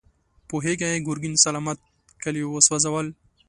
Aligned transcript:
پوهېږې، 0.49 1.03
ګرګين 1.07 1.35
سلامت 1.45 1.79
کلي 2.23 2.43
وسوځول. 2.45 3.07